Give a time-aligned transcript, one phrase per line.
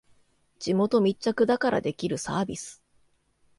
[0.57, 2.81] 地元密着だからできるサービス